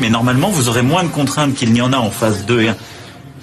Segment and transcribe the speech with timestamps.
[0.00, 2.68] Mais normalement, vous aurez moins de contraintes qu'il n'y en a en phase 2 et
[2.68, 2.76] 1.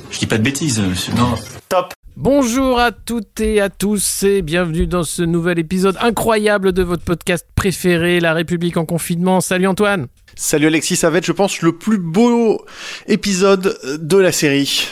[0.09, 1.13] Je dis pas de bêtises, monsieur.
[1.13, 1.35] Non.
[1.67, 1.93] Top.
[2.15, 7.03] Bonjour à toutes et à tous et bienvenue dans ce nouvel épisode incroyable de votre
[7.03, 9.41] podcast préféré, La République en confinement.
[9.41, 10.07] Salut Antoine.
[10.35, 12.63] Salut Alexis, ça va être je pense le plus beau
[13.07, 14.87] épisode de la série.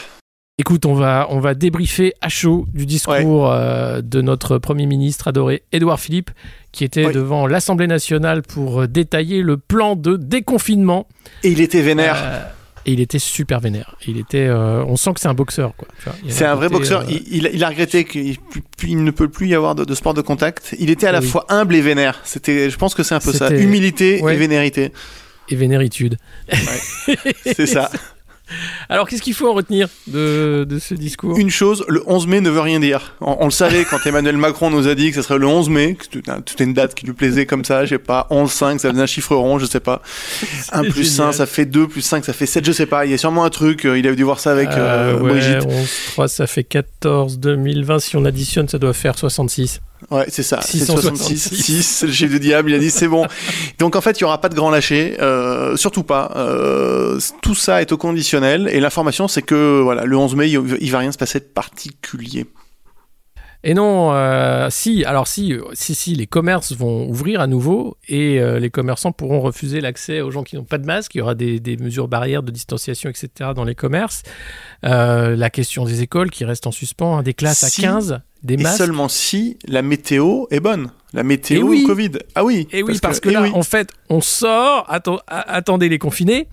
[0.56, 5.26] Écoute, on va, on va débriefer à chaud du discours euh, de notre Premier ministre
[5.26, 6.30] adoré, Édouard Philippe,
[6.70, 11.08] qui était devant l'Assemblée nationale pour détailler le plan de déconfinement.
[11.42, 12.22] Et il était vénère.
[12.22, 12.44] Euh,
[12.86, 13.96] et il était super vénère.
[14.06, 15.74] Il était, euh, on sent que c'est un boxeur.
[16.28, 17.04] C'est un, vrai boxeur.
[17.10, 18.38] Il, il, a regretté qu'il
[19.02, 20.76] ne peut plus y avoir de, sport de contact.
[20.78, 22.20] Il était à la fois humble et vénère.
[22.22, 23.50] C'était, je pense que c'est un peu ça.
[23.50, 24.92] Humilité et vénérité.
[25.48, 26.16] Et vénéritude.
[27.44, 27.90] c'est ça.
[28.88, 31.36] Alors, qu'est-ce qu'il faut en retenir de, de, ce discours?
[31.38, 33.14] Une chose, le 11 mai ne veut rien dire.
[33.20, 35.94] On, le savait quand Emmanuel Macron nous a dit que ce serait le 11 mai,
[35.94, 36.04] que
[36.46, 39.06] c'était une date qui lui plaisait comme ça, je sais pas, 11-5, ça faisait un
[39.06, 40.02] chiffre rond, je sais pas.
[40.72, 43.06] 1 plus 1, ça fait 2, plus 5, ça fait 7, je sais pas.
[43.06, 45.18] Il y a sûrement un truc, euh, il a dû voir ça avec euh, euh
[45.18, 45.64] Brigitte.
[45.66, 49.80] 11, 3, ça fait 14, 2020, si on additionne, ça doit faire 66.
[50.10, 50.60] Ouais, c'est ça.
[50.60, 51.54] 666.
[51.54, 52.70] 6, c'est le chiffre du diable.
[52.70, 53.26] Il a dit c'est bon.
[53.78, 56.32] Donc en fait, il y aura pas de grand lâcher, euh, surtout pas.
[56.36, 60.90] Euh, tout ça est au conditionnel et l'information c'est que voilà, le 11 mai, il,
[60.90, 62.46] va rien se passer de particulier.
[63.66, 68.38] Et non, euh, si, alors si, si, si, les commerces vont ouvrir à nouveau et
[68.38, 71.14] euh, les commerçants pourront refuser l'accès aux gens qui n'ont pas de masque.
[71.14, 73.52] Il y aura des, des, mesures barrières de distanciation, etc.
[73.56, 74.22] dans les commerces.
[74.84, 78.56] Euh, la question des écoles qui reste en suspens, hein, des classes à 15, des
[78.56, 78.74] masques.
[78.74, 80.90] Et seulement si la météo est bonne.
[81.12, 81.84] La météo oui.
[81.84, 82.10] Covid.
[82.34, 82.68] Ah oui.
[82.72, 84.86] Et oui, parce que, là, en fait, on sort,
[85.28, 86.48] attendez les confinés,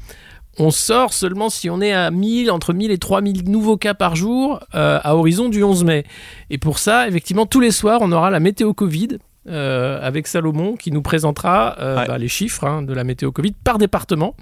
[0.58, 4.16] on sort seulement si on est à 1000, entre 1000 et 3000 nouveaux cas par
[4.16, 6.04] jour euh, à horizon du 11 mai.
[6.50, 9.18] Et pour ça, effectivement, tous les soirs, on aura la météo Covid.
[9.48, 13.54] Euh, avec Salomon qui nous présentera euh, bah, les chiffres hein, de la météo Covid
[13.64, 14.36] par département.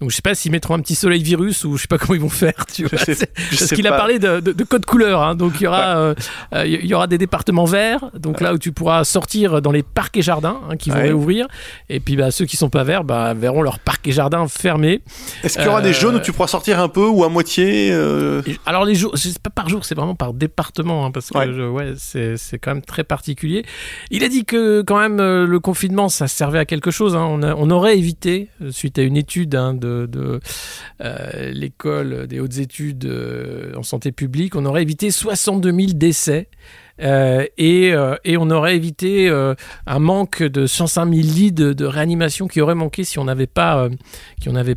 [0.00, 2.14] Donc je sais pas s'ils mettront un petit soleil virus ou je sais pas comment
[2.14, 2.54] ils vont faire.
[2.72, 3.14] Tu vois, sais,
[3.50, 5.22] parce qu'il a parlé de, de, de code couleur.
[5.22, 6.14] Hein, donc il y aura euh,
[6.54, 8.10] euh, il y aura des départements verts.
[8.14, 11.46] Donc là où tu pourras sortir dans les parcs et jardins hein, qui vont réouvrir.
[11.90, 15.02] Et puis bah, ceux qui sont pas verts bah, verront leurs parcs et jardins fermés.
[15.44, 17.92] Est-ce qu'il y aura des jaunes où tu pourras sortir un peu ou à moitié.
[18.64, 22.58] Alors les jours, c'est pas par jour, c'est vraiment par département parce que ouais, c'est
[22.58, 23.66] quand même très particulier.
[24.10, 27.14] Il a dit que quand même le confinement ça servait à quelque chose.
[27.16, 27.38] Hein.
[27.42, 30.08] On, aurait évité suite à une étude hein, de
[31.02, 36.48] euh, l'école des hautes études euh, en santé publique, on aurait évité 62 000 décès.
[37.02, 39.54] Euh, et, euh, on aurait évité euh,
[39.86, 43.88] un manque de 105 000 lits de, réanimation qui aurait manqué si on n'avait pas,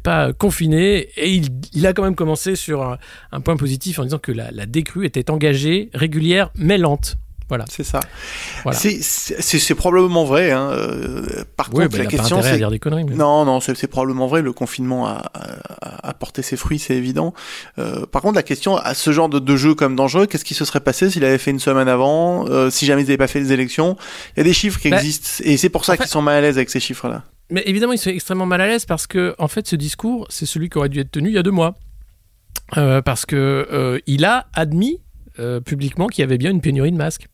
[0.02, 1.10] pas confiné.
[1.18, 1.42] Et
[1.74, 2.98] il, a quand même commencé sur un,
[3.32, 7.18] un, point positif en disant que la, la décrue était engagée, régulière, mais lente.
[7.50, 7.66] Voilà.
[7.70, 8.00] C'est ça.
[8.64, 8.80] Voilà.
[8.80, 10.52] C'est probablement vrai.
[10.52, 10.72] Hein.
[11.56, 13.04] Par oui, contre, bah, la question, c'est dire des conneries.
[13.04, 13.16] Mais...
[13.16, 14.42] Non, non, c'est probablement vrai.
[14.42, 15.32] Le confinement a,
[15.82, 17.34] a, a porté ses fruits, c'est évident.
[17.78, 20.54] Euh, par contre, la question à ce genre de, de jeu comme dangereux, qu'est-ce qui
[20.54, 23.28] se serait passé s'il avait fait une semaine avant, euh, si jamais ils n'avaient pas
[23.28, 23.98] fait les élections?
[24.36, 26.36] Il y a des chiffres qui bah, existent, et c'est pour ça qu'ils sont mal
[26.36, 27.24] à l'aise avec ces chiffres-là.
[27.50, 30.46] Mais évidemment, ils sont extrêmement mal à l'aise parce que, en fait, ce discours, c'est
[30.46, 31.76] celui qui aurait dû être tenu il y a deux mois,
[32.78, 35.02] euh, parce que il a admis
[35.66, 37.28] publiquement qu'il y avait bien une pénurie de masques.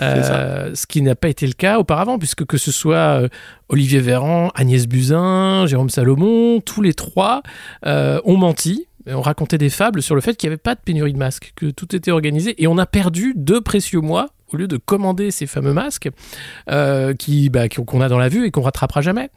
[0.00, 3.28] Euh, ce qui n'a pas été le cas auparavant, puisque que ce soit euh,
[3.68, 7.42] Olivier Véran, Agnès Buzyn, Jérôme Salomon, tous les trois
[7.86, 8.86] euh, ont menti.
[9.06, 11.52] On racontait des fables sur le fait qu'il n'y avait pas de pénurie de masques,
[11.56, 15.30] que tout était organisé, et on a perdu deux précieux mois au lieu de commander
[15.30, 16.08] ces fameux masques
[16.70, 19.30] euh, qui bah, qu'on a dans la vue et qu'on rattrapera jamais.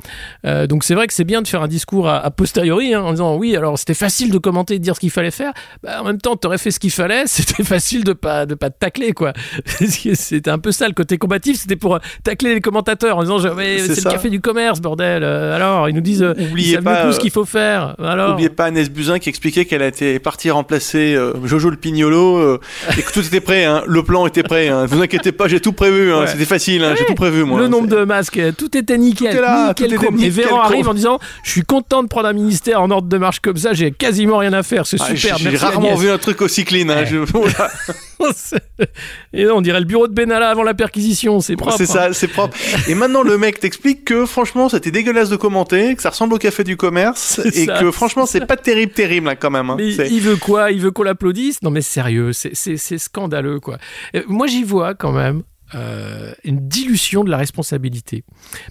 [0.46, 3.02] Euh, donc c'est vrai que c'est bien de faire un discours à, à posteriori hein,
[3.02, 5.54] en disant oui alors c'était facile de commenter et de dire ce qu'il fallait faire.
[5.84, 8.70] Bah, en même temps t'aurais fait ce qu'il fallait, c'était facile de pas de pas
[8.70, 9.34] te tacler quoi.
[9.80, 13.50] c'était un peu ça le côté combatif, c'était pour tacler les commentateurs en disant c'est
[13.50, 15.24] le café du commerce bordel.
[15.24, 17.96] Euh, alors ils nous disent oubliez ils pas tout ce qu'il faut faire.
[18.00, 21.78] Alors oubliez pas Agnès Buzyn qui expliquait qu'elle a été partie remplacer euh, Jojo le
[21.78, 22.60] Pignolo euh,
[22.98, 24.70] et que tout était prêt, hein, le plan était prêt.
[24.70, 24.86] Hein.
[24.86, 26.22] Vous inquiétez pas, j'ai tout prévu, hein.
[26.22, 26.28] ouais.
[26.28, 26.92] c'était facile, hein.
[26.92, 26.96] ouais.
[26.98, 27.60] j'ai tout prévu moi.
[27.60, 29.36] Le nombre de masques, tout était nickel.
[29.36, 32.08] Tout là, nickel tout était nickel et Véran arrive en disant Je suis content de
[32.08, 34.98] prendre un ministère en ordre de marche comme ça, j'ai quasiment rien à faire, c'est
[35.00, 35.38] ah, super.
[35.38, 36.90] J'ai rarement vu un truc aussi clean.
[36.90, 37.06] Hein.
[37.06, 37.18] Je...
[39.34, 41.78] Et on dirait le bureau de Benalla avant la perquisition, c'est propre.
[41.78, 42.58] C'est ça, c'est propre.
[42.88, 46.38] Et maintenant, le mec t'explique que franchement, c'était dégueulasse de commenter, que ça ressemble au
[46.38, 49.70] café du commerce, et ça, que franchement, c'est pas terrible, terrible hein, quand même.
[49.70, 49.76] hein.
[49.78, 50.72] Mais il veut quoi?
[50.72, 51.62] Il veut qu'on l'applaudisse?
[51.62, 53.78] Non mais sérieux, c'est scandaleux quoi.
[54.16, 55.44] Euh, Moi j'y vois quand même
[55.76, 58.24] euh, une dilution de la responsabilité.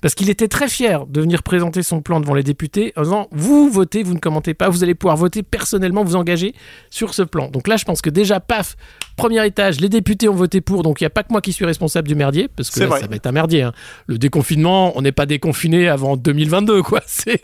[0.03, 3.29] Parce qu'il était très fier de venir présenter son plan devant les députés en disant
[3.31, 6.55] vous votez, vous ne commentez pas, vous allez pouvoir voter personnellement, vous engager
[6.91, 7.51] sur ce plan.
[7.51, 8.77] Donc là je pense que déjà paf,
[9.17, 11.53] premier étage, les députés ont voté pour, donc il n'y a pas que moi qui
[11.53, 13.63] suis responsable du merdier, parce que là, ça va être un merdier.
[13.63, 13.73] hein.
[14.07, 17.01] Le déconfinement, on n'est pas déconfiné avant 2022 quoi.
[17.07, 17.43] C'est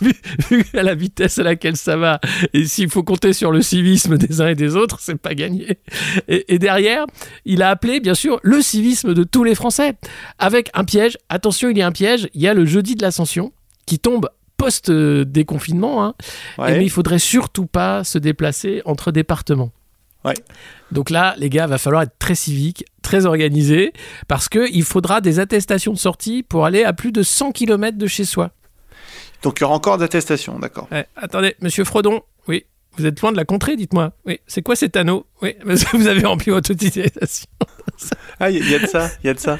[0.00, 0.12] vu,
[0.50, 2.20] vu à la vitesse à laquelle ça va,
[2.52, 5.78] et s'il faut compter sur le civisme des uns et des autres, c'est pas gagné.
[6.28, 7.06] Et, et derrière,
[7.44, 9.94] il a appelé, bien sûr, le civisme de tous les Français,
[10.38, 11.18] avec un piège.
[11.28, 12.28] Attention, il y a un piège.
[12.34, 13.52] Il y a le jeudi de l'Ascension
[13.86, 16.14] qui tombe post-déconfinement, hein.
[16.58, 16.78] Ouais.
[16.78, 19.72] Mais il faudrait surtout pas se déplacer entre départements.
[20.24, 20.34] Ouais.
[20.92, 23.92] Donc là, les gars, va falloir être très civique, très organisé,
[24.28, 27.96] parce que il faudra des attestations de sortie pour aller à plus de 100 km
[27.96, 28.50] de chez soi.
[29.42, 30.88] Donc il y aura encore d'attestations, d'accord.
[31.16, 32.64] Attendez, monsieur Frodon, oui,
[32.96, 34.12] vous êtes loin de la contrée, dites-moi.
[34.26, 35.26] Oui, c'est quoi cet anneau?
[35.42, 37.46] Oui, parce que vous avez rempli votre utilisation.
[38.38, 39.58] Ah, il y, a- il y a de ça, il y a de ça.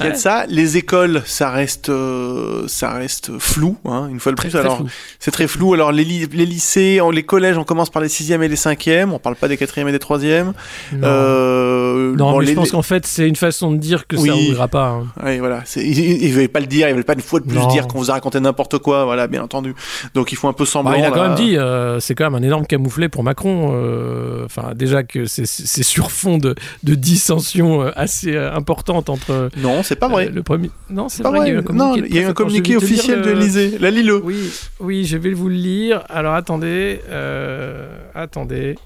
[0.00, 0.46] Il y a de ça.
[0.48, 4.56] Les écoles, ça reste, euh, ça reste flou, hein, une fois de plus.
[4.56, 4.82] Alors,
[5.18, 5.74] c'est très flou.
[5.74, 9.12] Alors, les, li- les lycées, les collèges, on commence par les sixièmes et les cinquièmes.
[9.12, 10.54] On parle pas des quatrièmes et des troisièmes.
[10.92, 14.06] Non, Euh, Non, bon, mais les- je pense qu'en fait, c'est une façon de dire
[14.06, 14.30] que ça Oui.
[14.30, 14.88] ouvrira pas.
[14.88, 15.06] hein.
[15.22, 15.62] Ouais, voilà.
[15.76, 17.66] Ils, ils veulent pas le dire, ils veulent pas une fois de plus Non.
[17.68, 19.74] dire qu'on vous a raconté n'importe quoi, voilà, bien entendu.
[20.14, 20.92] Donc il faut un peu semblant.
[20.92, 21.28] Bah, il a quand là.
[21.28, 23.72] même dit, euh, c'est quand même un énorme camouflet pour Macron.
[23.74, 25.46] euh, déjà que c'est-
[25.82, 30.26] sur fond de, de dissension euh, assez euh, importante entre Non, c'est pas vrai.
[30.28, 30.70] euh, le premier.
[30.90, 31.40] Non, c'est Pas vrai.
[31.40, 32.18] Il y a eu un non, communiqué.
[32.20, 32.32] eu un
[32.78, 33.78] officiel le- de l'Elysée.
[33.80, 34.20] La lis-le.
[34.24, 34.50] Oui,
[34.80, 36.02] oui, je vais vous le lire.
[36.08, 38.76] Alors attendez, euh, attendez.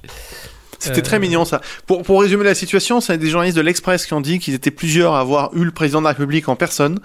[0.78, 1.60] C'était Euh, très mignon ça.
[1.86, 4.70] Pour, pour résumer la situation, c'est des journalistes de l'Express qui ont dit qu'ils étaient
[4.70, 7.00] plusieurs à avoir eu le président de la République en personne,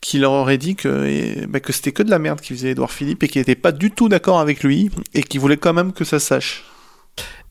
[0.00, 2.92] qui leur aurait dit que, bah, que c'était que de la merde qu'il faisait Édouard
[2.92, 5.92] Philippe et qu'il n'était pas du tout d'accord avec lui et qu'il voulait quand même
[5.92, 6.64] que ça se sache.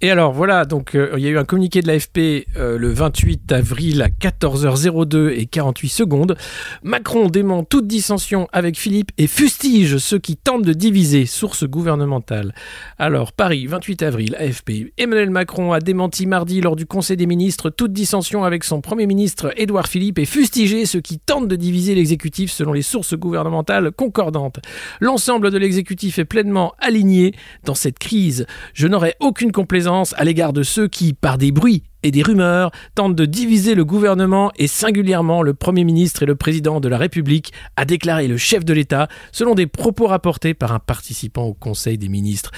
[0.02, 2.92] Et alors voilà, donc euh, il y a eu un communiqué de l'AFP euh, le
[2.92, 6.36] 28 avril à 14h02 et 48 secondes.
[6.84, 11.26] Macron dément toute dissension avec Philippe et fustige ceux qui tentent de diviser.
[11.26, 12.54] Source gouvernementale.
[12.98, 14.92] Alors Paris, 28 avril, AFP.
[14.98, 19.08] Emmanuel Macron a démenti mardi lors du Conseil des ministres toute dissension avec son Premier
[19.08, 23.94] ministre Édouard Philippe et fustigé ceux qui tentent de diviser l'exécutif selon les sources gouvernementales
[23.94, 24.60] concordantes.
[25.00, 27.34] L'ensemble de l'exécutif est pleinement aligné
[27.64, 28.46] dans cette crise.
[28.74, 32.72] Je n'aurai aucune complaisance à l'égard de ceux qui, par des bruits et des rumeurs,
[32.96, 36.98] tentent de diviser le gouvernement et singulièrement le Premier ministre et le Président de la
[36.98, 41.54] République, a déclaré le chef de l'État, selon des propos rapportés par un participant au
[41.54, 42.52] Conseil des ministres.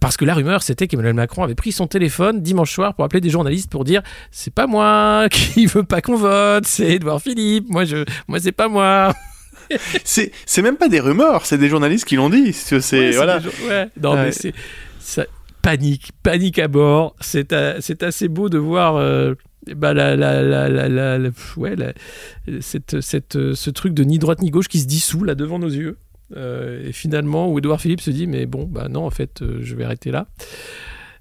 [0.00, 3.20] Parce que la rumeur, c'était qu'Emmanuel Macron avait pris son téléphone dimanche soir pour appeler
[3.20, 7.68] des journalistes pour dire c'est pas moi qui veut pas qu'on vote, c'est Edouard Philippe,
[7.68, 9.12] moi je, moi c'est pas moi.
[10.04, 12.52] C'est même pas des rumeurs, c'est des journalistes qui l'ont dit.
[12.52, 13.38] C'est Ouais, voilà.
[13.38, 13.88] des gens- ouais.
[14.02, 14.24] Non, Ouais.
[14.24, 14.52] mais c'est
[14.98, 15.26] ça-
[15.62, 17.16] panique, panique à bord.
[17.20, 17.52] C'est
[18.02, 18.94] assez beau de voir.
[22.60, 25.96] ce truc de ni droite ni gauche qui se dissout là devant nos yeux.
[26.36, 29.58] Euh, et finalement, où Edouard Philippe se dit Mais bon, bah non, en fait, euh,
[29.62, 30.26] je vais arrêter là.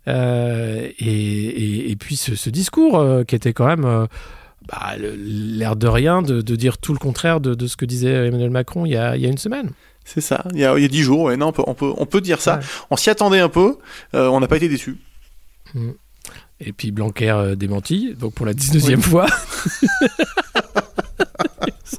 [0.07, 4.07] Euh, et, puis ce, discours qui était quand même.
[4.67, 8.85] bah, l'air de rien de, dire tout le contraire de, ce que disait Emmanuel Macron
[8.85, 9.71] il y a une semaine.
[10.11, 10.43] C'est ça.
[10.53, 12.05] Il y a il y a dix jours, ouais, non, on peut, on peut, on
[12.07, 12.57] peut dire ça.
[12.57, 12.63] Ouais.
[12.89, 13.77] On s'y attendait un peu,
[14.15, 14.97] euh, on n'a pas été déçus.
[16.59, 19.27] Et puis Blanquer euh, démenti, donc pour la 19e fois.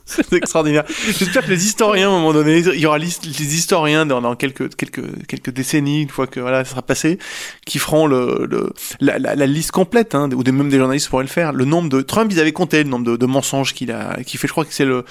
[0.05, 0.85] C'est extraordinaire.
[1.07, 4.35] J'espère que les historiens, à un moment donné, il y aura les historiens dans, dans
[4.35, 7.19] quelques, quelques, quelques décennies, une fois que voilà, ça sera passé,
[7.65, 11.09] qui feront le, le, la, la, la liste complète, hein, ou des, même des journalistes
[11.09, 11.53] pourraient le faire.
[11.53, 14.41] Le nombre de Trump, ils avaient compté le nombre de, de mensonges qu'il a, qu'il
[14.41, 14.49] fait.
[14.49, 15.05] Je crois que c'est le,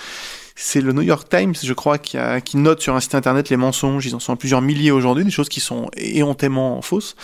[0.61, 3.49] c'est le New York Times, je crois, qui, a, qui note sur un site internet
[3.49, 4.05] les mensonges.
[4.05, 7.15] Ils en sont à plusieurs milliers aujourd'hui, des choses qui sont éhontément fausses.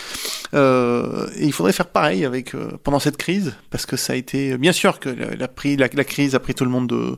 [0.54, 4.16] Euh, et il faudrait faire pareil avec euh, pendant cette crise, parce que ça a
[4.16, 6.88] été bien sûr que la, la, pris, la, la crise a pris tout le monde
[6.88, 7.16] de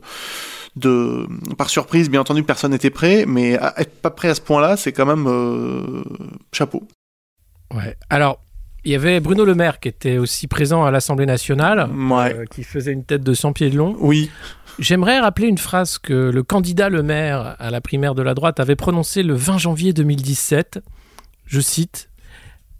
[0.75, 1.25] de
[1.57, 4.77] par surprise, bien entendu, personne n'était prêt, mais à être pas prêt à ce point-là,
[4.77, 6.03] c'est quand même euh,
[6.53, 6.83] chapeau.
[7.73, 7.97] Ouais.
[8.09, 8.39] Alors,
[8.85, 12.33] il y avait Bruno Le Maire qui était aussi présent à l'Assemblée nationale, Ouais.
[12.33, 13.97] euh, qui faisait une tête de 100 pieds de long.
[13.99, 14.29] Oui.
[14.79, 18.61] J'aimerais rappeler une phrase que le candidat Le Maire à la primaire de la droite
[18.61, 20.79] avait prononcée le 20 janvier 2017.
[21.45, 22.09] Je cite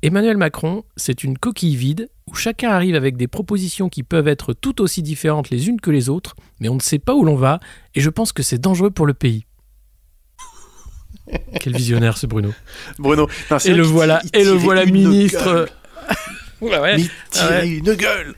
[0.02, 4.54] Emmanuel Macron, c'est une coquille vide où chacun arrive avec des propositions qui peuvent être
[4.54, 7.36] tout aussi différentes les unes que les autres, mais on ne sait pas où l'on
[7.36, 7.60] va,
[7.96, 9.46] et je pense que c'est dangereux pour le pays.
[11.60, 12.54] Quel visionnaire ce Bruno.
[12.98, 13.28] Bruno.
[13.52, 15.68] Non, Et le voilà, et le voilà ministre.
[16.62, 16.98] Ouais, ouais.
[16.98, 17.10] Mais ouais.
[17.32, 18.36] tirez une gueule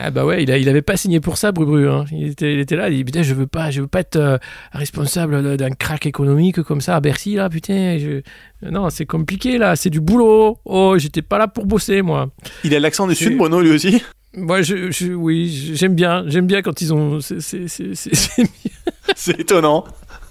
[0.00, 1.88] Ah bah ouais, il, a, il avait pas signé pour ça, Brubru.
[1.88, 2.04] Hein.
[2.12, 4.14] Il, était, il était là, il dit putain, je veux pas, je veux pas être
[4.16, 4.38] euh,
[4.72, 7.98] responsable d'un crack économique comme ça à Bercy là, putain.
[7.98, 8.22] je-
[8.70, 10.58] Non, c'est compliqué là, c'est du boulot.
[10.64, 12.30] Oh, j'étais pas là pour bosser moi.
[12.62, 14.00] Il a l'accent du sud, Bruno, lui aussi?
[14.36, 17.18] Moi, je, je- oui, j'aime bien, j'aime bien quand ils ont.
[17.20, 17.66] C'est
[19.40, 19.84] étonnant.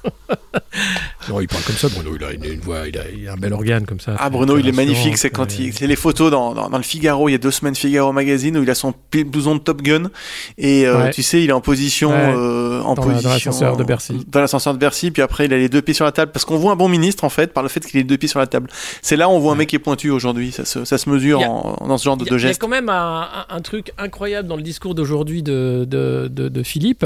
[1.29, 2.11] Non, il parle comme ça, Bruno.
[2.15, 4.15] Il a une, une voix, il a, il a un bel organe comme ça.
[4.17, 5.17] Ah Bruno, il est magnifique.
[5.17, 7.27] C'est quand il, c'est les photos dans, dans, dans le Figaro.
[7.27, 10.09] Il y a deux semaines Figaro magazine où il a son blouson de Top Gun
[10.57, 11.09] et euh, Ouais.
[11.11, 12.33] tu sais, il est en position, Ouais.
[12.35, 14.25] euh, en Dans la- dans position l'ascenseur de Bercy.
[14.27, 15.11] Dans l'ascenseur de Bercy.
[15.11, 16.87] Puis après, il a les deux pieds sur la table parce qu'on voit un bon
[16.87, 18.69] ministre en fait par le fait qu'il ait les deux pieds sur la table.
[19.01, 20.51] C'est là où on voit un mec qui est pointu aujourd'hui.
[20.53, 22.49] Ça se, ça se mesure a- en- dans ce genre de, de a- il y
[22.49, 26.47] a quand même un, un- un truc incroyable dans le discours d'aujourd'hui de, de, de-
[26.49, 27.05] de Philippe,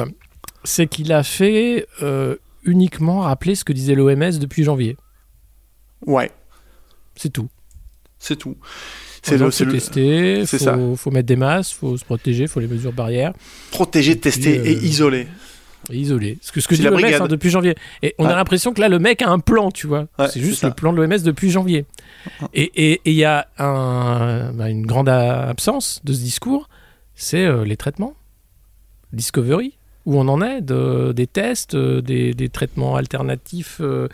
[0.64, 4.98] c'est qu'il a fait euh, uniquement rappeler ce que disait l'OMS depuis janvier.
[6.06, 6.32] Ouais,
[7.16, 7.50] C'est tout.
[8.20, 8.58] c'est tout.
[9.24, 10.80] C'est le, le, le- tester, c'est faut, ça.
[10.98, 13.34] faut mettre des masques, faut se protéger, faut les mesures barrières,
[13.70, 15.28] protéger, tester puis, et euh, isoler.
[15.92, 16.40] et isoler.
[16.42, 17.76] Ce que, ce que dit l'OMS hein, depuis janvier.
[18.02, 20.08] Et on a l'impression que là, le mec a un plan, tu vois.
[20.18, 21.86] Ouais, c'est juste le plan de l'OMS depuis janvier.
[22.56, 26.68] Et il y a un- bah, une grande absence de ce discours,
[27.14, 28.16] c'est euh, les traitements.
[29.14, 29.78] Discovery.
[30.08, 34.08] Où on en est de, des tests, euh, des, des traitements alternatifs, euh,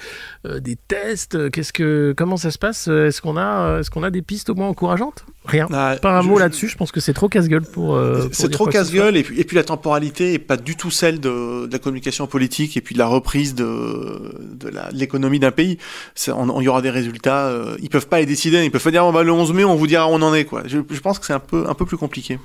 [0.45, 1.49] euh, des tests.
[1.51, 4.55] Qu'est-ce que, comment ça se passe Est-ce qu'on a, est-ce qu'on a des pistes au
[4.55, 5.25] moins encourageantes?
[5.45, 5.65] Rien.
[5.71, 6.67] Ah, Pas un je- mot là-dessus.
[6.67, 7.95] Je pense que c'est trop casse-gueule pour.
[7.95, 10.91] euh, pour C'est trop casse-gueule et puis, et puis la temporalité est pas du tout
[10.91, 14.97] celle de, de la communication politique et puis de la reprise de, de la- de
[14.97, 15.77] l'économie d'un pays.
[16.15, 17.47] C'est- on- on- Il y aura des résultats.
[17.47, 18.61] euh, ils peuvent pas les décider.
[18.65, 20.33] Ils peuvent pas dire on va le 11 mai, on vous dira où on en
[20.33, 20.63] est quoi.
[20.65, 22.39] Je, je pense que c'est un peu un peu plus compliqué.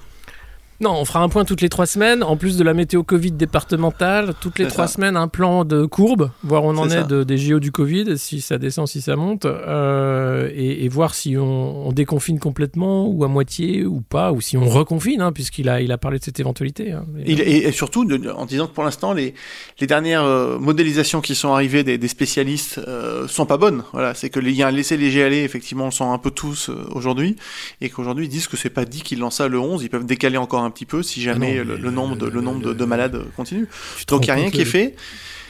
[0.81, 3.31] Non, on fera un point toutes les trois semaines, en plus de la météo Covid
[3.31, 4.95] départementale, toutes les trois ça.
[4.95, 8.19] semaines un plan de courbe, voir où on en est de, des JO du Covid,
[8.19, 13.07] si ça descend, si ça monte, euh, et, et voir si on, on déconfine complètement
[13.07, 16.19] ou à moitié ou pas, ou si on reconfine, hein, puisqu'il a, il a parlé
[16.19, 16.91] de cette éventualité.
[16.91, 17.05] hein.
[17.25, 17.33] Et,
[17.69, 19.35] et surtout de- en disant que pour l'instant les,
[19.81, 23.85] les dernières euh, modélisations qui sont arrivées des, des spécialistes euh, sont pas bonnes.
[23.93, 26.19] Voilà, c'est que les- y a un laisser léger aller effectivement, on le sent un
[26.19, 27.37] peu tous euh, aujourd'hui,
[27.81, 30.07] et qu'aujourd'hui ils disent que c'est pas dit qu'ils lancent ça le 11, ils peuvent
[30.07, 32.73] décaler encore un petit peu si jamais Ah non, le, nombre de le- nombre de,
[32.73, 33.67] de malades continue.
[34.09, 34.95] Donc il y a rien qui est fait.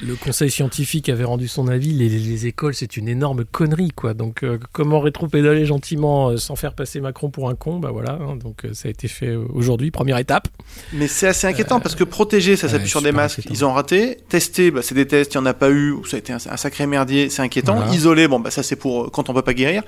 [0.04, 4.14] Le conseil scientifique avait rendu son avis, les, les écoles c'est une énorme connerie quoi.
[4.14, 8.18] Donc euh, comment rétro-pédaler gentiment euh, sans faire passer Macron pour un con, bah voilà.
[8.20, 8.34] hein.
[8.36, 10.48] donc euh, ça a été fait euh, aujourd'hui, première étape.
[10.92, 13.54] Mais c'est assez inquiétant parce que protéger, ça s'appuie sur des masques, inquiétant.
[13.54, 14.18] ils ont raté.
[14.28, 16.32] Tester, bah, c'est des tests, il n'y en a pas eu, ou ça a été
[16.32, 17.76] un, un sacré merdier, c'est inquiétant.
[17.76, 17.92] Voilà.
[17.94, 19.82] Isoler, bon, bah, ça c'est pour quand on peut pas guérir.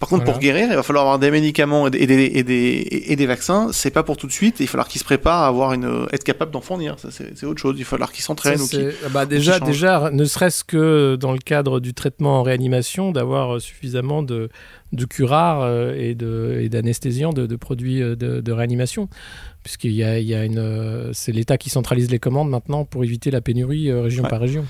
[0.00, 0.32] Par contre, Voilà.
[0.32, 3.16] pour guérir, il va falloir avoir des médicaments et des, et des, et des, et
[3.16, 3.68] des vaccins.
[3.72, 4.56] C'est pas pour tout de suite.
[4.58, 6.96] Il va falloir qu'ils se préparent à avoir une, être capable d'en fournir.
[6.98, 7.76] Ça, c'est autre chose.
[7.78, 8.58] Il va falloir qu'ils s'entraînent
[9.04, 13.56] ah bah, déjà, déjà, ne serait-ce que dans le cadre du traitement en réanimation, d'avoir
[13.56, 14.48] euh, suffisamment de,
[14.92, 19.08] de curares euh, et de- et d'anesthésiants, de, de produits euh, de, de réanimation.
[19.62, 23.04] Puisqu'il y a, il y a une, c'est l'État qui centralise les commandes maintenant pour
[23.04, 24.28] éviter la pénurie région Ouais.
[24.28, 24.64] par région.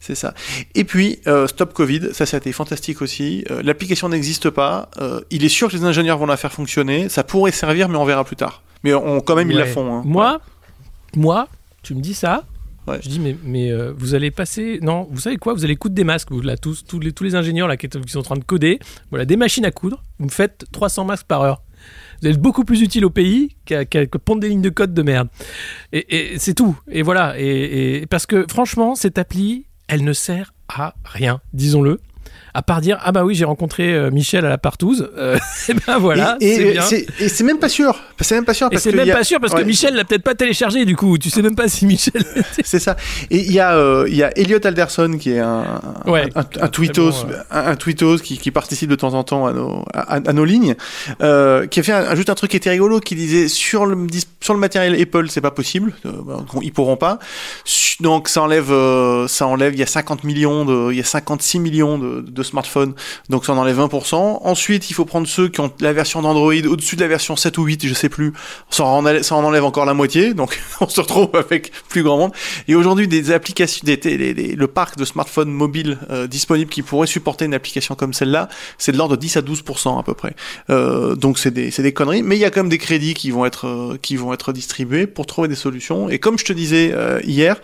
[0.00, 0.34] C'est ça.
[0.74, 3.44] Et puis, euh, Stop Covid, ça, ça a été fantastique aussi.
[3.50, 4.90] Euh, L'application n'existe pas.
[5.00, 7.08] Euh, il est sûr que les ingénieurs vont la faire fonctionner.
[7.08, 8.62] Ça pourrait servir, mais on verra plus tard.
[8.82, 9.90] Mais on, quand même, ils la font.
[9.98, 10.02] hein.
[10.04, 10.40] Moi,
[11.16, 11.48] moi,
[11.82, 12.42] tu me dis ça.
[13.00, 16.04] Je dis mais, euh, vous allez passer non vous savez quoi vous allez coudre des
[16.04, 18.44] masques vous là tous tous les tous les ingénieurs là qui, sont en train de
[18.44, 18.78] coder
[19.10, 21.62] voilà des machines à coudre vous me faites 300 masques par heure.
[22.22, 24.94] Vous êtes beaucoup plus utile au pays qu'à qu'à- que pondre des lignes de code
[24.94, 25.28] de merde.
[25.92, 26.78] Et, c'est tout.
[26.90, 27.38] Et voilà.
[27.38, 32.00] Et- parce que franchement cette appli elle ne sert à rien disons-le
[32.54, 35.36] à part dire ah bah oui j'ai rencontré euh, Michel à la partouze euh,
[35.68, 38.00] et ben voilà et, c'est et c'est même pas sûr.
[38.20, 39.62] C'est même pas sûr parce c'est que même a- pas sûr parce Ouais.
[39.62, 41.18] que Michel l'a peut-être pas téléchargé du coup.
[41.18, 42.24] Tu sais même pas si Michel.
[42.64, 42.96] C'est ça.
[43.30, 45.64] Et il y a euh, il y a Elliot Alderson qui est un
[46.06, 47.36] Ouais, un, un, très tweetos bon, ouais.
[47.50, 50.74] un, tweetos qui, qui participe de temps en temps à nos à, à nos lignes
[51.22, 53.96] euh, qui a fait un- juste un truc qui était rigolo qui disait sur le
[54.40, 57.18] sur le matériel Apple c'est pas possible bah, ils pourront pas
[58.00, 58.72] donc ça enlève
[59.28, 62.42] ça enlève il y a 50 millions de il y a 56 millions de, de
[62.44, 62.94] smartphones
[63.28, 64.14] donc ça en enlève 20%.
[64.42, 67.58] Ensuite, il faut prendre ceux qui ont la version d'Android au-dessus de la version 7
[67.58, 68.32] ou 8, je sais plus.
[68.70, 72.32] Ça en enlève, encore la moitié, donc on se retrouve avec plus grand monde.
[72.68, 77.06] Et aujourd'hui, des applications, des, des- le parc de smartphones mobiles euh, disponibles qui pourraient
[77.06, 78.48] supporter une application comme celle-là,
[78.78, 80.34] c'est de l'ordre de 10 à 12% à peu près.
[80.70, 83.44] Euh, donc c'est des, conneries, mais il y a quand même des crédits qui vont
[83.46, 86.08] être, euh, qui vont être distribués pour trouver des solutions.
[86.08, 87.56] Et comme je te disais hier,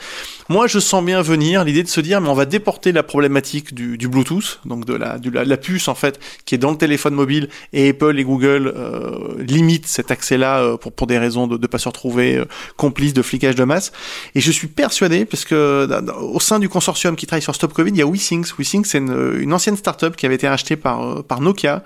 [0.49, 3.75] moi je sens bien venir l'idée de se dire, mais on va déporter la problématique
[3.75, 7.15] du Bluetooth, donc de la, du- la, puce en fait, qui est dans le téléphone
[7.15, 11.19] mobile, et Apple et Google euh, limitent cet accès c'est là euh, pour, pour des
[11.19, 12.45] raisons de ne pas se retrouver euh,
[12.77, 13.91] complice de flicage de masse.
[14.37, 15.89] Et je suis persuadé, parce que
[16.21, 18.47] au sein du consortium qui travaille sur Stop Covid, il y a WeSync.
[18.57, 21.83] WeSync, c'est une, une, ancienne startup qui avait été rachetée par, par Nokia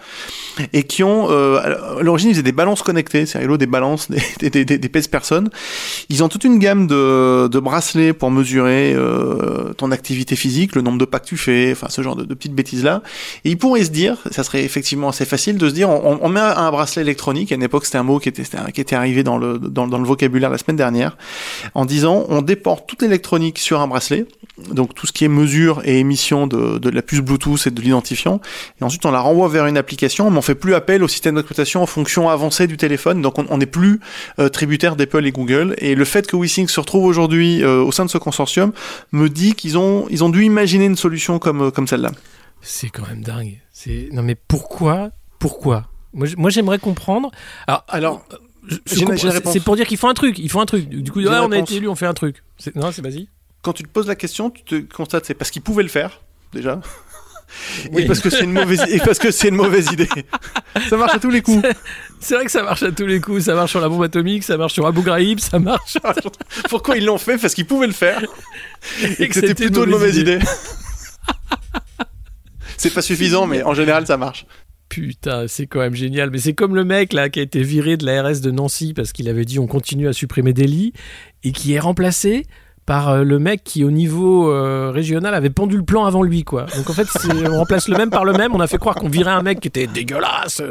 [0.75, 4.11] et qui ont, à l'origine, ils faisaient des balances connectées, c'est rigolo, des balances,
[4.41, 5.49] des, des, des, des pèse-personnes.
[6.11, 8.95] Ils ont toute une gamme de, de bracelets pour mesurer
[9.79, 12.35] ton activité physique, le nombre de pas que tu fais, enfin ce genre de, de
[12.35, 13.03] petites bêtises-là.
[13.45, 16.41] Et ils pourraient se dire, ça serait effectivement assez facile de se dire, on, met
[16.41, 19.59] un bracelet électronique, à une époque c'était un mot qui était, arrivé dans le,
[20.05, 21.17] vocabulaire la semaine dernière,
[21.75, 24.27] en disant on déporte toute l'électronique sur un bracelet,
[24.71, 28.41] donc tout ce qui est mesure et émission de, la puce Bluetooth et de l'identifiant,
[28.81, 31.37] et ensuite on la renvoie vers une application, mais on fait plus appel au système
[31.37, 34.01] d'exploitation en fonction avancée du téléphone, donc on n'est plus
[34.39, 37.93] euh, tributaire d'Apple et Google, et le fait que WeSync se retrouve aujourd'hui euh, au
[37.93, 38.73] sein de ce consortium
[39.13, 42.11] me dit qu'ils ont, dû imaginer une solution comme, comme celle-là.
[42.65, 43.61] C'est quand même dingue.
[43.71, 45.13] C'est non mais pourquoi
[45.45, 45.91] pourquoi?
[46.15, 47.31] Moi, j'aimerais comprendre.
[47.67, 48.25] Alors, alors
[48.87, 50.39] c'est pour dire qu'il faut un truc.
[50.39, 50.89] Il faut un truc.
[50.89, 52.43] Du coup, on a été élu, on fait un truc.
[52.75, 53.29] Non, c'est vas-y.
[53.61, 56.23] Quand tu te poses la question, tu te constates c'est parce qu'ils pouvaient le faire
[56.55, 56.81] déjà.
[57.93, 58.03] Oui.
[58.03, 60.09] Et parce que c'est une mauvaise et parce que c'est une mauvaise idée.
[60.89, 61.63] ça marche à tous les coups.
[62.21, 63.45] C'est vrai que ça marche à tous les coups.
[63.45, 65.99] Ça marche sur la bombe atomique, ça marche sur Abu Ghraib, ça marche.
[66.71, 67.37] Pourquoi ils l'ont fait?
[67.37, 68.23] Parce qu'ils pouvaient le faire.
[69.19, 70.37] Et, que, c'était plutôt une mauvaise idée.
[70.37, 70.47] idée.
[72.77, 74.47] C'est pas suffisant, mais en général, ça marche.
[74.89, 76.31] Putain, c'est quand même génial.
[76.31, 78.95] Mais c'est comme le mec là qui a été viré de la RS de Nancy
[78.95, 80.93] parce qu'il avait dit on continue à supprimer des lits
[81.43, 82.45] et qui est remplacé
[82.87, 86.45] par euh, le mec qui au niveau euh, régional avait pendu le plan avant lui
[86.45, 86.67] quoi.
[86.77, 87.09] Donc en fait
[87.45, 89.61] on remplace le même par le même, on a fait croire qu'on virait un mec
[89.61, 90.63] qui était dégueulasse.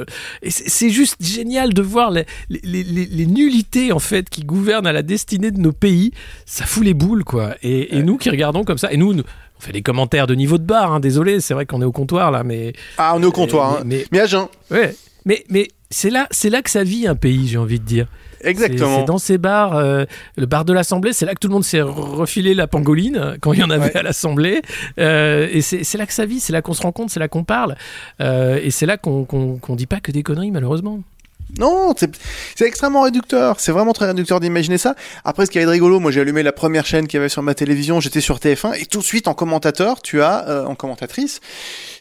[0.42, 4.94] Et c'est juste génial de voir les, les, les, nullités en fait qui gouvernent à
[4.94, 6.12] la destinée de nos pays.
[6.46, 7.56] Ça fout les boules quoi.
[7.64, 9.24] Et, et nous qui regardons comme ça, et nous, on
[9.64, 12.32] fait des commentaires de niveau de bar, hein, désolé, c'est vrai qu'on est au comptoir
[12.32, 12.74] là, mais.
[12.98, 13.84] Ah, on est au comptoir, hein.
[13.86, 14.48] mais, mais, à jeun.
[14.72, 17.86] Ouais, mais, mais c'est là, c'est là que ça vit un pays, j'ai envie de
[17.86, 18.08] dire.
[18.44, 19.00] Exactement.
[19.00, 20.06] C'est dans ces bars, euh,
[20.38, 23.38] le bar de l'Assemblée, c'est là que tout le monde s'est refilé la pangoline euh,
[23.40, 24.62] quand il y en avait à l'Assemblée.
[25.00, 27.28] Euh, et c'est là que ça vit, c'est là qu'on se rend compte, c'est là
[27.28, 27.76] qu'on parle.
[28.20, 31.00] et c'est là qu'on qu dit pas que des conneries, malheureusement.
[31.60, 33.60] Non, c'est extrêmement réducteur.
[33.60, 34.96] C'est vraiment très réducteur d'imaginer ça.
[35.24, 37.44] Après, ce qui est rigolo, moi j'ai allumé la première chaîne qu'il y avait sur
[37.44, 41.42] ma télévision, j'étais sur TF1, et tout de suite en commentateur, tu as, en commentatrice,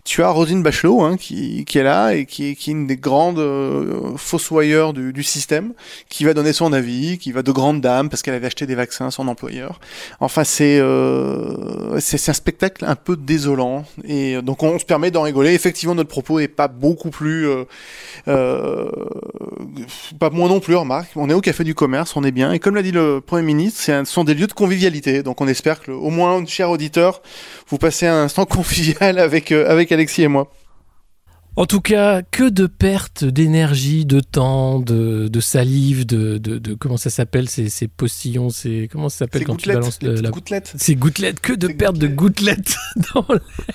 [0.04, 2.96] tu as Rosine Bachelot hein, qui, qui, est là et qui, qui est une des
[2.96, 5.74] grandes euh, fossoyeurs du, du, système,
[6.08, 8.74] qui va donner son avis, qui va de grande dame parce qu'elle avait acheté des
[8.74, 9.78] vaccins à son employeur.
[10.18, 15.12] Enfin, c'est euh, c'est un spectacle un peu désolant et euh, donc on, se permet
[15.12, 15.54] d'en rigoler.
[15.54, 17.64] Effectivement, notre propos est pas beaucoup plus, euh,
[18.26, 18.90] euh,
[20.18, 20.74] pas moins non plus.
[20.74, 23.20] Remarque, on est au café du commerce, on est bien et comme l'a dit le
[23.20, 25.22] premier ministre, ce sont des lieux de convivialité.
[25.22, 27.22] Donc on espère que au moins, cher auditeur,
[27.68, 30.52] vous passez un instant convivial avec avec Alexis et moi.
[31.54, 37.10] En tout cas, que de pertes d'énergie, de temps, de, salive, de, de, comment ça
[37.10, 40.72] s'appelle ces, ces postillons, c'est comment ça s'appelle quand tu balances la gouttelettes.
[40.78, 42.76] Ces gouttelettes, que de pertes de gouttelettes
[43.14, 43.26] dans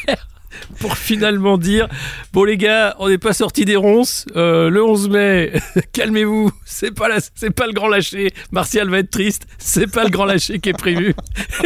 [0.08, 0.28] l'air
[0.80, 1.88] pour finalement dire
[2.34, 4.26] bon les gars, on n'est pas sorti des ronces.
[4.36, 5.54] Euh, le 11 mai,
[5.94, 8.32] calmez-vous, c'est pas c'est pas le grand lâcher.
[8.52, 11.14] Martial va être triste, c'est pas le grand lâcher qui est prévu.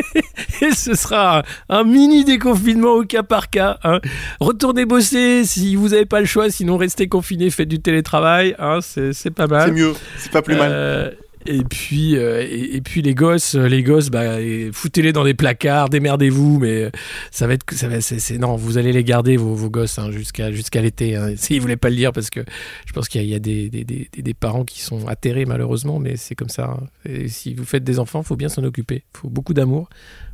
[0.62, 3.80] Et ce sera un, mini déconfinement au cas par cas.
[3.84, 4.00] Hein.
[4.40, 8.56] Retournez bosser si vous n'avez pas le choix, sinon restez confinés, faites du télétravail.
[8.60, 9.70] Hein, c'est pas mal.
[9.70, 10.70] C'est mieux, c'est pas plus mal.
[10.72, 11.12] Euh,
[11.46, 14.38] et puis, euh, et, puis les gosses, euh, les gosses, bah,
[14.72, 16.92] foutez-les dans des placards, démerdez-vous, mais euh,
[17.32, 20.12] ça va être, ça va, c'est, non, vous allez les garder vos, vos gosses hein,
[20.12, 21.16] jusqu'à jusqu'à l'été.
[21.16, 22.42] Hein, S'ils voulaient pas le dire, parce que
[22.86, 26.16] je pense qu'il y a, des, des, des, des, parents qui sont atterrés malheureusement, mais
[26.16, 26.78] c'est comme ça.
[26.80, 26.88] Hein.
[27.06, 29.04] Et si vous faites des enfants, faut bien s'en occuper.
[29.14, 29.90] Faut beaucoup d'amour,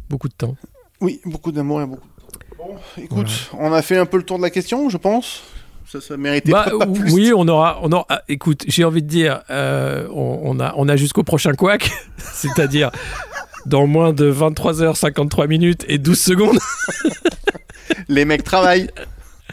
[0.09, 0.55] beaucoup de temps.
[0.99, 2.01] Oui, beaucoup d'amour et beaucoup.
[2.01, 2.57] De temps.
[2.57, 5.43] Bon, écoute, on a fait un peu le tour de la question, je pense
[5.91, 7.13] ça, ça méritait bah, pas plus.
[7.13, 8.05] Oui, on aura, on aura.
[8.09, 12.91] Ah, écoute, j'ai envie de dire, euh, on, a, on a jusqu'au prochain quack, c'est-à-dire
[13.65, 16.59] dans moins de 23h53 minutes et 12 secondes.
[18.09, 18.89] Les mecs travaillent.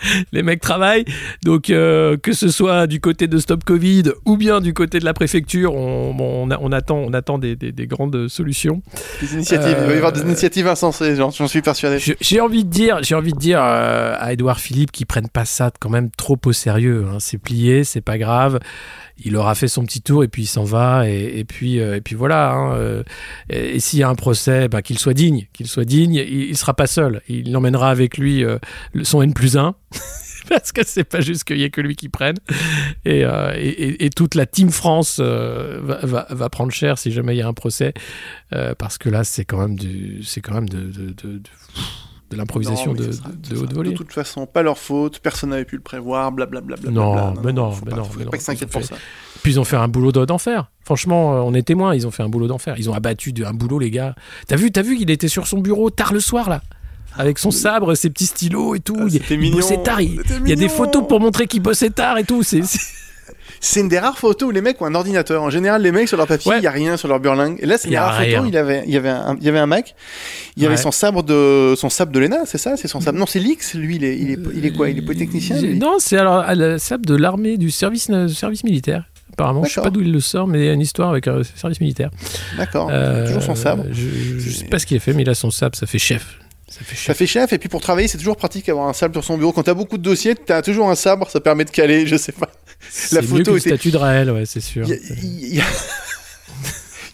[0.32, 1.04] les mecs travaillent.
[1.44, 5.04] Donc, euh, que ce soit du côté de Stop Covid ou bien du côté de
[5.04, 8.82] la préfecture, on, on, attend, on attend des, des, grandes solutions.
[9.20, 9.76] Des initiatives.
[9.80, 11.98] Il va y avoir des euh, initiatives insensées, j'en suis persuadé.
[12.20, 15.44] J'ai envie de dire, j'ai envie de dire euh, à Edouard Philippe qu'ils prennent pas
[15.44, 17.06] ça quand même trop au sérieux.
[17.10, 17.18] Hein.
[17.20, 18.60] C'est plié, c'est pas grave
[19.18, 22.14] il aura fait son petit tour et puis il s'en va et, puis et puis
[22.14, 22.52] voilà.
[22.52, 23.02] Hein,
[23.48, 26.14] et, s'il y a un procès, bah, qu'il soit digne, qu'il soit digne.
[26.14, 27.22] Il, ne sera pas seul.
[27.28, 28.44] Il emmènera avec lui
[29.02, 29.74] son N plus 1
[30.48, 32.36] parce que c'est pas juste qu'il y ait que lui qui prenne.
[33.04, 37.38] Et, euh, et, toute la Team France euh, va, va, prendre cher si jamais il
[37.38, 37.94] y a un procès,
[38.52, 41.50] euh, parce que là, c'est quand même du, c'est quand même de, de, de, de
[42.36, 43.90] l'improvisation Non, de, de- de haute volée.
[43.92, 46.76] De toute façon, pas leur faute, personne n'avait pu le prévoir, blablabla.
[46.90, 48.42] Non, mais non, faut mais pas, non, faut mais pas non.
[48.54, 48.96] Ils ont pour fait- ça.
[49.42, 50.70] Puis ils ont fait un boulot de- d'enfer.
[50.84, 52.74] Franchement, euh, on est témoins, ils ont fait un boulot d'enfer.
[52.78, 54.14] Ils ont abattu de- un boulot, les gars.
[54.46, 56.62] T'as vu, t'as vu, il était sur son bureau tard le soir, là
[57.16, 58.96] avec son sabre, ses petits stylos et tout.
[58.98, 59.58] Ah, il, il mignon.
[59.58, 60.00] bossait tard.
[60.00, 62.42] Il, il y a des photos pour montrer qu'il bossait tard et tout.
[62.42, 62.62] C'est,
[63.64, 65.42] c'est- une des rares photos où les mecs ont un ordinateur.
[65.42, 66.62] En général, les mecs sur leur papier, il Ouais.
[66.62, 67.58] y a rien sur leur burlingue.
[67.60, 68.44] Et là, c'est une Y a rare photo.
[68.46, 69.94] Il avait, il y avait un, il y avait un Mac.
[70.56, 73.18] Il y avait son sabre de, son sabre de Lena, c'est ça, c'est son sabre.
[73.18, 73.74] Non, c'est l'X.
[73.74, 74.88] Lui, il est, il est, il est quoi?
[74.90, 75.60] Il est polytechnicien.
[75.60, 75.78] Lui?
[75.78, 79.04] Non, c'est alors à la sabre de l'armée du service, du service militaire.
[79.32, 81.26] Apparemment, je sais pas d'où il le sort, mais il y a une histoire avec
[81.26, 82.10] un service militaire.
[82.56, 82.88] D'accord.
[82.92, 83.84] Euh, Toujours son sabre.
[83.90, 85.98] Je, je sais pas ce qu'il a fait, mais il a son sabre, ça fait
[85.98, 86.38] chef.
[86.68, 87.16] Ça fait Ça chef.
[87.16, 87.52] fait chef.
[87.52, 89.50] Et puis pour travailler, c'est toujours pratique d'avoir un sabre sur son bureau.
[89.52, 91.28] Quand t'as beaucoup de dossiers, t'as toujours un sabre.
[91.30, 92.06] Ça permet de caler.
[92.06, 92.48] Je sais pas.
[93.12, 94.88] La mieux photo qu'une était- statue de Raël, ouais, c'est sûr.
[94.88, 94.96] Y a-
[95.56, 95.64] y a-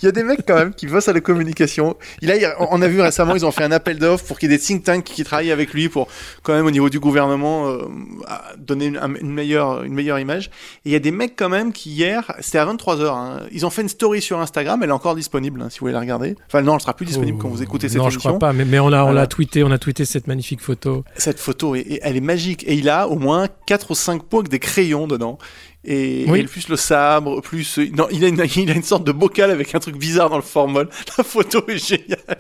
[0.03, 1.97] il y a des mecs quand même qui bossent à la communication.
[2.23, 4.55] Il a, on a vu récemment, ils ont fait un appel d'offres pour qu'il y
[4.55, 6.09] ait des think tanks qui travaillent avec lui pour
[6.43, 7.79] quand même au niveau du gouvernement euh,
[8.59, 10.47] donner une, un- une meilleure, une meilleure image.
[10.85, 13.67] Et il y a des mecs quand même qui hier, c'était à 23h, hein, ils
[13.67, 16.01] ont fait une story sur Instagram, elle est encore disponible hein, si vous voulez la
[16.01, 16.37] regarder.
[16.47, 18.31] Enfin non, elle sera plus disponible Oh, quand vous écoutez cette Non, je émission.
[18.31, 21.05] crois pas, mais, mais on l'a on l'a tweeté, on a tweeté cette magnifique photo.
[21.17, 22.65] Cette photo, est- elle est magique.
[22.67, 25.39] Et il a au moins 4 ou 5 pots avec des crayons dedans.
[25.85, 26.41] Et, Oui.
[26.41, 27.79] et plus le sabre, plus...
[27.97, 30.37] Non, il a, une, il a une sorte de bocal avec un truc bizarre dans
[30.37, 30.89] le formol.
[31.19, 32.37] La photo est géniale.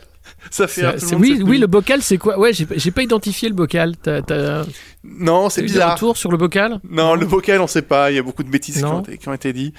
[0.50, 2.38] Ça fait C'est- c'est- le monde oui, oui, le bocal, c'est quoi?
[2.38, 3.96] Ouais, j'ai pas- identifié le bocal.
[3.96, 4.64] T'as t'as-
[5.04, 5.94] Non, c'est t'as eu des bizarre.
[5.94, 6.80] retours sur le bocal?
[6.88, 8.10] Non, le bocal, on sait pas.
[8.10, 8.96] Il y a beaucoup de bêtises qui Non.
[8.96, 9.74] ont, été, qui ont été dites.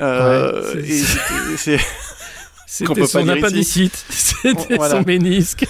[0.00, 1.04] Euh, Ouais, c'est-
[1.56, 1.78] c'était-
[2.66, 4.96] c'est- son appendicite, c'était Voilà.
[4.96, 5.64] son ménisque,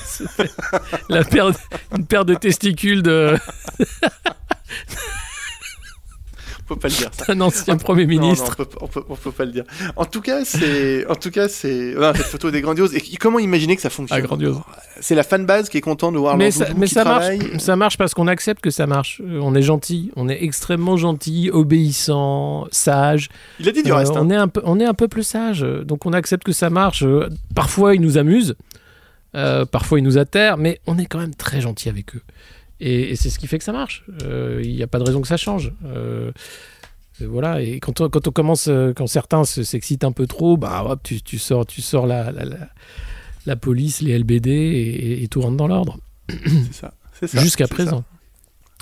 [1.10, 1.50] la paire
[1.96, 3.36] une paire de testicules de-
[6.64, 7.10] peut pas le dire.
[7.12, 7.32] ça.
[7.34, 8.56] d'un ancien Premier Non, non, ministre.
[8.58, 9.64] on, peut, on, peut, on peut pas le dire.
[9.96, 12.94] En tout cas, c'est, en tout cas, c'est, non, cette photo est grandiose.
[12.94, 14.18] Et comment imaginer que ça fonctionne?
[14.18, 14.58] Ah, grandiose.
[15.00, 17.38] C'est la fanbase qui est content de voir mais ça, mais qui ça travaille.
[17.38, 19.20] marche, ça marche parce qu'on accepte que ça marche.
[19.24, 23.28] Euh, On est gentil, on est extrêmement gentil, obéissant, sage.
[23.60, 24.12] Il a dit du Euh, reste.
[24.16, 24.20] hein.
[24.22, 27.02] on, est un peu, on est un peuple sage, donc on accepte que ça marche.
[27.02, 28.54] Euh, Parfois, ils nous amusent,
[29.34, 32.22] euh, parfois, ils nous atterrent, mais on est quand même très gentil avec eux.
[32.86, 34.04] Et, et c'est ce qui fait que ça marche.
[34.24, 35.72] Euh, Il n'y a pas de raison que ça change.
[35.86, 36.32] Euh,
[37.20, 37.62] voilà.
[37.62, 40.84] Et quand on, quand on commence, euh, quand certains se- s'excitent un peu trop, bah
[40.84, 42.68] hop, tu, tu sors, tu sors la, la, la-
[43.46, 45.98] la police, les LBD et, et tout rentre dans l'ordre.
[46.28, 46.94] C'est ça.
[47.26, 47.40] Ça.
[47.40, 48.04] Jusqu'à présent.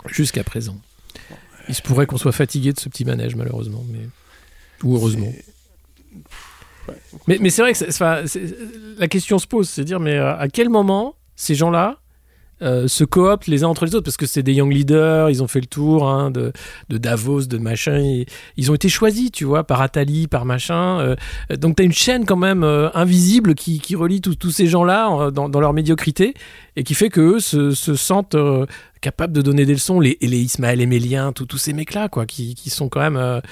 [0.06, 0.76] Jusqu'à présent.
[1.68, 3.84] Il se pourrait qu'on soit fatigué de ce petit manège, malheureusement.
[3.92, 4.08] Mais...
[4.82, 5.32] Ou heureusement.
[6.88, 6.94] Ouais.
[7.28, 11.14] Mais, mais c'est vrai que la question se pose, c'est dire, mais à quel moment
[11.36, 11.98] ces gens-là
[12.62, 15.42] euh, se cooptent les uns entre les autres Parce que c'est des young leaders, ils
[15.42, 16.52] ont fait le tour hein, de,
[16.88, 18.24] de Davos, de machin.
[18.56, 21.00] ils ont été choisis, tu vois, par Attali, par machin.
[21.00, 21.16] euh,
[21.56, 25.60] donc tu as une chaîne quand même euh, invisible qui, relie tous ces gens-là dans,
[25.60, 26.34] leur médiocrité
[26.76, 28.36] et qui fait qu'eux se, se sentent
[29.00, 30.00] capables de donner des leçons.
[30.00, 33.42] Les, les Ismaël Eméliens, tous ces mecs-là, quoi, qui, sont quand même,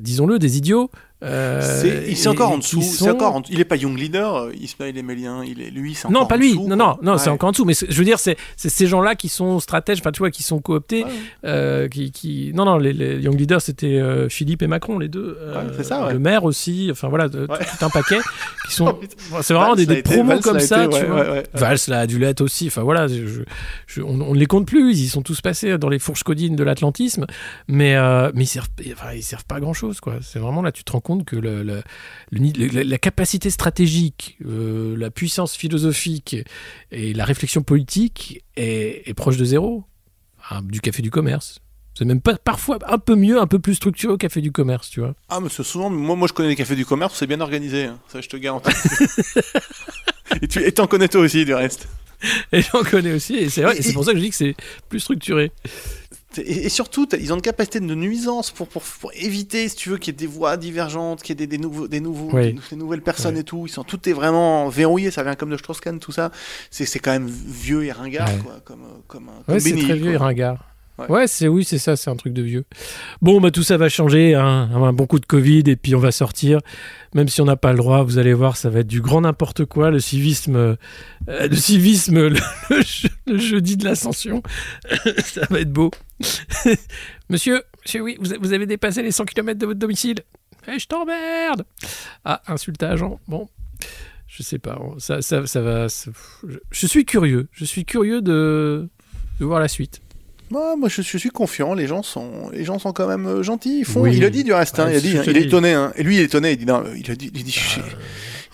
[0.00, 0.90] disons-le, des idiots.
[1.24, 2.82] Euh, il- c'est encore en dessous.
[3.08, 5.42] Encore en- Il est pas young leader, euh, Ismaël Emélien.
[5.44, 5.94] Il est lui.
[5.94, 6.50] C'est non, pas en lui.
[6.50, 7.64] dessous, non, non, non, c'est encore en dessous.
[7.64, 10.60] Mais je veux dire, c'est ces gens-là qui sont stratèges, enfin, tu vois, qui sont
[10.60, 11.04] cooptés.
[11.04, 11.10] Ouais.
[11.46, 12.52] euh, qui, qui...
[12.54, 15.38] Non, non, les, les young leaders, c'était euh, Philippe et Macron, les deux.
[15.76, 16.12] Ouais, ça.
[16.12, 16.88] Le maire aussi.
[16.90, 18.18] Enfin, voilà, de- tout un paquet.
[18.68, 18.98] qui sont...
[19.32, 21.24] Oh, c'est vraiment Valls des, l'a promos comme l'a ça, été, tu vois.
[21.54, 22.66] Valls, là, a dû l'être aussi.
[22.68, 23.42] Enfin, voilà, je-
[23.86, 24.96] je- on, ne les compte plus.
[24.96, 27.26] Ils sont tous passés dans les fourches codines de l'atlantisme.
[27.68, 27.96] Mais,
[28.34, 30.14] mais ils servent, enfin, ils servent pas à grand-chose, quoi.
[30.22, 31.82] C'est vraiment là, tu te rends compte que le, le-
[32.30, 36.36] le ni- le- la, capacité stratégique, euh, la puissance philosophique
[36.90, 39.84] et la réflexion politique est, est proche de zéro.
[40.50, 41.60] Ah, du café du commerce.
[41.98, 44.90] C'est même pas parfois un peu mieux, un peu plus structuré au café du commerce,
[44.90, 45.14] tu vois.
[45.28, 47.84] Ah, mais c'est souvent, moi, moi je connais les cafés du commerce, c'est bien organisé,
[47.84, 47.98] hein.
[48.08, 48.70] ça je te garantis.
[50.42, 51.88] et tu et t'en connais toi aussi du reste.
[52.52, 54.36] Et j'en connais aussi, et c'est vrai, et c'est pour ça que je dis que
[54.36, 54.54] c'est
[54.88, 55.52] plus structuré.
[56.38, 59.88] Et, et surtout, ils ont une capacité de nuisance pour, pour, pour éviter, si tu
[59.90, 62.30] veux, qu'il y ait des voix divergentes, qu'il y ait des, des nouveaux, des, nouveaux,
[62.32, 62.52] Oui.
[62.54, 63.64] des, des nouvelles personnes et tout.
[63.66, 66.30] Ils sont, tout est vraiment verrouillé, ça vient comme de Strauss-Kahn, tout ça.
[66.70, 68.38] C'est quand même vieux et ringard, Ouais.
[68.44, 70.26] quoi, comme, comme, comme Ouais, c'est très vieux et quoi.
[70.26, 70.64] ringard.
[70.98, 71.26] Ouais.
[71.26, 72.64] C'est oui, c'est ça, c'est un truc de vieux.
[73.20, 75.98] Bon, bah tout ça va changer, hein, un bon coup de Covid et puis on
[75.98, 76.60] va sortir.
[77.14, 79.20] Même si on n'a pas le droit, vous allez voir, ça va être du grand
[79.20, 79.90] n'importe quoi.
[79.90, 80.76] Le civisme, euh,
[81.28, 82.38] le civisme, le,
[82.70, 84.42] le je- le jeudi de l'ascension,
[85.24, 85.90] ça va être beau.
[87.28, 87.62] monsieur,
[88.00, 90.16] oui, vous, avez dépassé les 100 km de votre domicile.
[90.68, 91.64] Eh, je t'emmerde.
[92.24, 93.20] Ah, insulte à agent.
[93.28, 93.48] Bon,
[94.26, 95.86] je sais pas, ça, ça, va.
[96.70, 98.88] je, suis curieux, je suis curieux de
[99.38, 100.00] voir la suite.
[100.52, 103.42] Ouais, moi je, je suis confiant, les gens sont, les gens sont quand même euh,
[103.42, 103.80] gentils.
[103.80, 104.16] Ils font, Oui.
[104.16, 105.72] il a dit du reste, hein, Ouais, il a dit, hein, il est étonné.
[105.74, 105.92] hein.
[105.96, 107.80] Et lui il est étonné, il dit non, il a dit, il dit, je-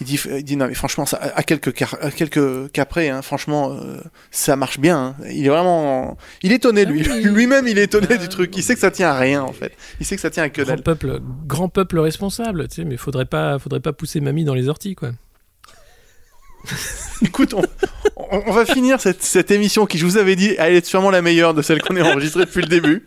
[0.00, 3.10] Il dit, il dit non mais franchement, ça, à quelques cas, à quelques cas près,
[3.10, 4.00] hein, franchement, euh,
[4.30, 5.14] ça marche bien.
[5.20, 5.24] hein.
[5.30, 7.22] Il est vraiment, il est étonné lui, Ah oui.
[7.24, 8.56] lui-même, il est étonné Ah, du truc.
[8.56, 9.72] Il sait que ça tient à rien en fait.
[10.00, 10.82] Il sait que ça tient à que Grand dalle.
[10.82, 14.68] peuple, grand peuple responsable, tu sais, mais faudrait pas, faudrait pas pousser mamie dans les
[14.68, 15.10] orties, quoi.
[17.22, 17.62] Écoute, on,
[18.16, 21.10] on- on va finir cette, cette émission qui, je vous avais dit, elle est sûrement
[21.10, 23.04] la meilleure de celle qu'on a enregistrée depuis le début.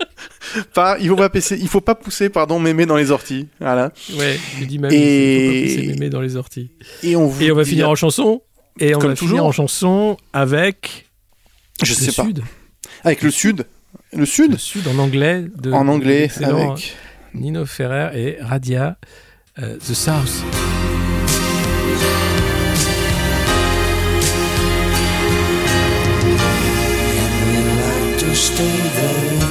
[0.73, 3.47] Par, il faut pas pousser, il faut pas pousser, pardon, mémé dans les orties.
[3.59, 3.91] Voilà.
[4.17, 6.71] Ouais, dit mamie, Et- faut pas pousser mémé dans les orties.
[7.03, 8.41] Et on, vous Et on va finir en chanson.
[8.79, 9.45] Et on Comme va finir toujours.
[9.47, 11.09] en chanson avec
[11.83, 12.41] je le sais pas, Sud.
[13.03, 13.65] avec le sud,
[14.13, 15.45] le Le sud, Sud en anglais.
[15.57, 16.95] De, en anglais, avec.
[17.33, 18.97] Nino Ferrer et Radia,
[19.59, 20.74] euh, The South.
[28.35, 29.44] Stay there.